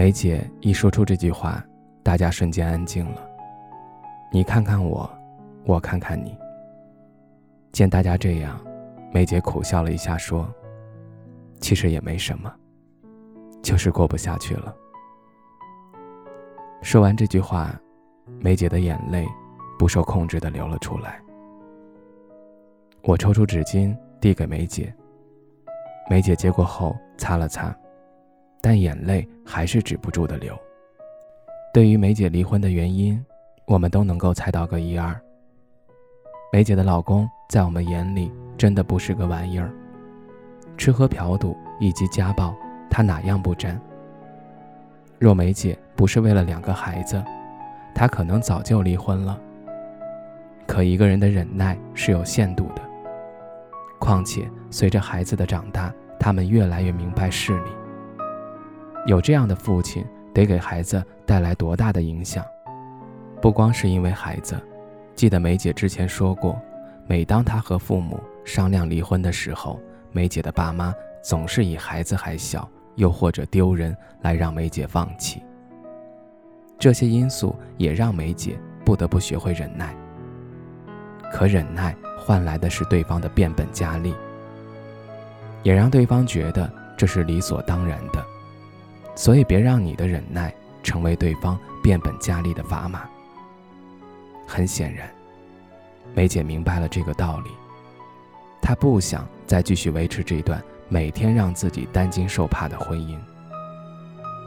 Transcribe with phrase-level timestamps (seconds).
[0.00, 1.62] 梅姐一说出这句话，
[2.02, 3.20] 大家瞬间安静了。
[4.32, 5.10] 你看看我，
[5.66, 6.34] 我看看你。
[7.70, 8.58] 见大家这样，
[9.12, 10.48] 梅姐苦笑了一下，说
[11.60, 12.50] ：“其实也没什么，
[13.60, 14.74] 就是过不下去了。”
[16.80, 17.78] 说完这句话，
[18.40, 19.28] 梅姐的眼泪
[19.78, 21.20] 不受控制地流了出来。
[23.02, 24.94] 我抽出纸巾递给梅姐。
[26.08, 27.76] 梅姐接过后擦了擦，
[28.60, 30.56] 但眼泪还是止不住的流。
[31.72, 33.24] 对于梅姐离婚的原因，
[33.66, 35.18] 我们都能够猜到个一二。
[36.52, 39.70] 梅姐的老公在我们眼里真的不是个玩意儿，
[40.76, 42.54] 吃喝嫖赌以及家暴，
[42.90, 43.80] 他哪样不沾？
[45.18, 47.22] 若梅姐不是为了两个孩子，
[47.94, 49.38] 她可能早就离婚了。
[50.66, 52.82] 可一个人的忍耐是有限度的。
[53.98, 57.70] 况且，随着孩子的长大，他们越来越明白事理。
[59.06, 62.44] 有这样的父亲，得给孩子带来多大的影响？
[63.40, 64.60] 不光是因为孩子，
[65.14, 66.60] 记得梅姐之前说过，
[67.06, 69.80] 每当她和父母商量离婚的时候，
[70.12, 75.42] 梅姐的爸妈总是以孩子还小，又或者丢人来让梅姐放弃。
[76.78, 79.94] 这些因素也让梅姐不得不学会忍耐。
[81.32, 81.94] 可忍耐。
[82.22, 84.14] 换来的是对方的变本加厉，
[85.62, 88.24] 也让对方觉得这是理所当然的，
[89.14, 93.08] 所以别让你的忍耐成为对方变本加厉的砝码。
[94.46, 95.08] 很显然，
[96.14, 97.50] 梅姐明白了这个道理，
[98.60, 103.16] 她不想再继续维持这段每天让自己担惊受怕的婚姻，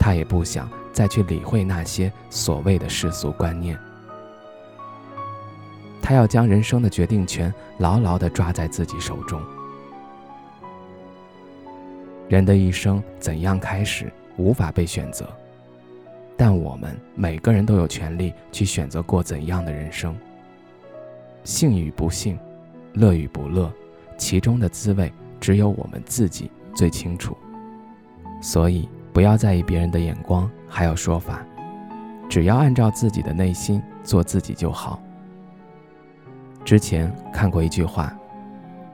[0.00, 3.78] 她也不想再去理会那些所谓的世俗观念。
[6.02, 9.40] 她要将人生的决定权牢牢地抓在自己手中。
[12.28, 15.28] 人的一生怎样开始，无法被选择，
[16.36, 20.16] 但我们每个人都有权利去选择过怎样的人生。
[21.44, 22.38] 幸与不幸，
[22.94, 23.72] 乐与不乐，
[24.16, 27.36] 其中的滋味只有我们自己最清楚。
[28.40, 31.44] 所以，不要在意别人的眼光，还有说法，
[32.28, 35.00] 只要按照自己的内心做自己就好。
[36.64, 38.16] 之前看过一句话：“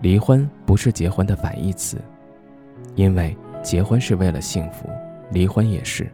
[0.00, 2.00] 离婚不是结婚的反义词，
[2.94, 4.88] 因为结婚是为了幸福，
[5.30, 6.10] 离婚也是。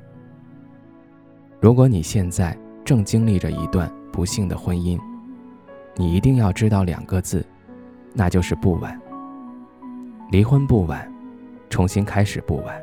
[1.60, 4.98] 如果你现在正经历着一段不幸的婚姻，
[5.94, 7.44] 你一定要知道两个字，
[8.12, 9.00] 那就是不晚。
[10.30, 11.10] 离婚不晚，
[11.68, 12.74] 重新开始不晚，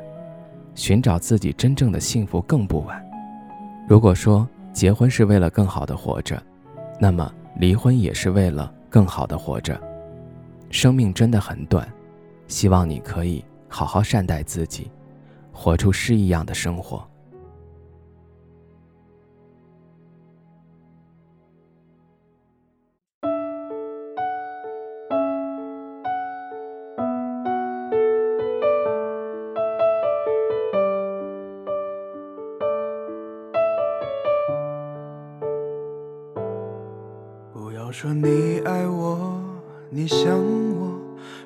[0.74, 3.04] 寻找自己真正的幸福更不晚。
[3.88, 6.42] 如果说结婚是为了更好的活着，
[6.98, 9.78] 那么……”离婚也是为了更好的活着，
[10.70, 11.86] 生命真的很短，
[12.46, 14.90] 希望你可以好好善待自己，
[15.62, 17.06] 活出诗一样的生活。
[37.52, 39.38] 不要说你爱我，
[39.90, 40.26] 你想
[40.78, 40.98] 我。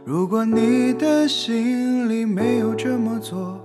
[0.05, 3.59] 如果你的心里没有这么做，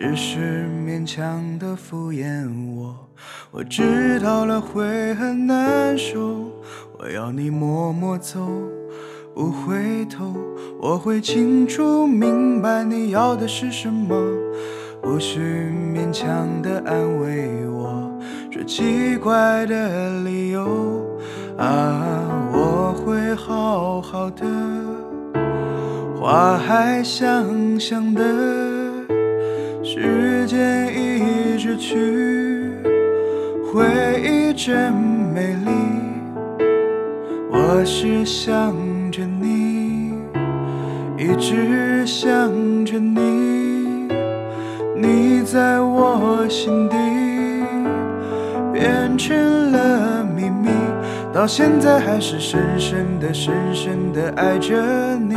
[0.00, 2.96] 只是勉强的敷衍我，
[3.50, 6.50] 我知道了会很难受。
[6.98, 8.40] 我要你默默走，
[9.34, 10.34] 不回头。
[10.80, 14.16] 我会清楚明白你要的是什么，
[15.02, 15.38] 不需
[15.94, 18.10] 勉强的安慰我，
[18.50, 21.06] 说奇怪的理由。
[21.58, 22.22] 啊，
[22.54, 24.46] 我会好好的，
[26.18, 28.24] 话还香香的，
[30.02, 31.94] 时间一直去，
[33.70, 33.84] 回
[34.24, 35.70] 忆真美丽。
[37.50, 38.74] 我是想
[39.12, 40.14] 着你，
[41.18, 42.32] 一直想
[42.86, 44.08] 着你，
[44.96, 46.96] 你在我心底
[48.72, 50.70] 变成了秘密。
[51.30, 54.74] 到现在还是深深的、深深的爱着
[55.18, 55.36] 你，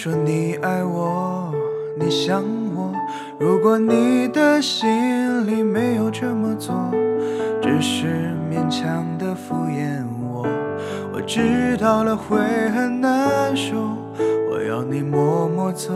[0.00, 1.52] 说你爱我，
[1.98, 2.40] 你想
[2.76, 2.92] 我。
[3.36, 6.72] 如果你的心里没有这么做，
[7.60, 10.46] 只是勉强的敷衍我。
[11.12, 13.74] 我知道了会很难受，
[14.52, 15.92] 我要你默默走，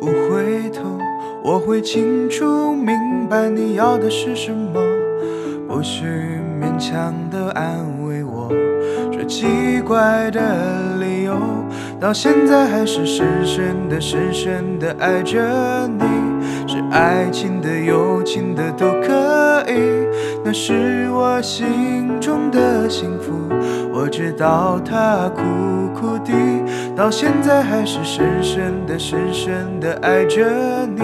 [0.00, 0.98] 不回头。
[1.44, 4.80] 我会清楚明白你要的是什么，
[5.68, 6.06] 不需
[6.58, 8.48] 勉强的安慰我，
[9.24, 10.40] 奇怪的
[11.00, 11.34] 理由。
[12.00, 16.04] 到现在还是深深的、深深的爱着你，
[16.66, 20.06] 是爱情的、友情的都可以，
[20.44, 23.32] 那是我心中的幸福。
[23.92, 25.42] 我知道他苦
[25.94, 26.32] 苦的，
[26.94, 30.44] 到现在还是深深的、深深的爱着
[30.86, 31.00] 你，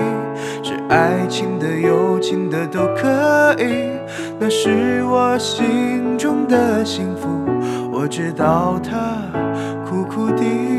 [0.62, 3.88] 是爱情的、友情的都可以，
[4.38, 7.49] 那是我心中的幸福。
[8.00, 9.30] 我知道他
[9.84, 10.70] 苦苦的。